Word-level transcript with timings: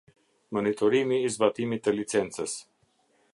Monitorimi 0.57 1.19
i 1.27 1.33
zbatimit 1.35 1.85
të 1.89 1.95
licencës. 1.99 2.57